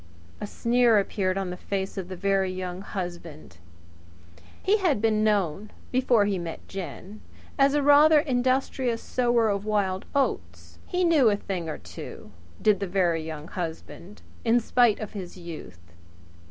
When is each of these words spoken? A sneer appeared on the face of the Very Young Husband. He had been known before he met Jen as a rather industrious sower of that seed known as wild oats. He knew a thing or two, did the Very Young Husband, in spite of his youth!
A 0.41 0.47
sneer 0.47 0.97
appeared 0.97 1.37
on 1.37 1.51
the 1.51 1.55
face 1.57 1.95
of 1.95 2.07
the 2.07 2.15
Very 2.15 2.51
Young 2.51 2.81
Husband. 2.81 3.57
He 4.63 4.79
had 4.79 4.99
been 4.99 5.23
known 5.23 5.69
before 5.91 6.25
he 6.25 6.39
met 6.39 6.67
Jen 6.67 7.21
as 7.55 7.75
a 7.75 7.83
rather 7.83 8.19
industrious 8.19 8.99
sower 8.99 9.47
of 9.49 9.61
that 9.61 9.61
seed 9.61 9.63
known 9.63 9.73
as 9.77 9.83
wild 9.85 10.05
oats. 10.15 10.79
He 10.87 11.03
knew 11.03 11.29
a 11.29 11.35
thing 11.35 11.69
or 11.69 11.77
two, 11.77 12.31
did 12.59 12.79
the 12.79 12.87
Very 12.87 13.21
Young 13.23 13.47
Husband, 13.47 14.23
in 14.43 14.59
spite 14.59 14.99
of 14.99 15.13
his 15.13 15.37
youth! 15.37 15.93